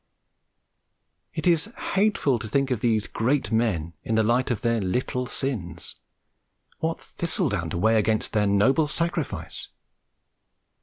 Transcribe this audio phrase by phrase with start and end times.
[1.35, 5.27] It is hateful to think of these great men in the light of their little
[5.27, 5.93] sins.
[6.79, 9.67] What thistledown to weigh against their noble sacrifice!